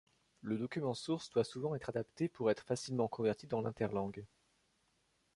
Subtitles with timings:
[0.41, 4.25] Le document source doit souvent être adapté pour être facilement converti dans l'interlangue.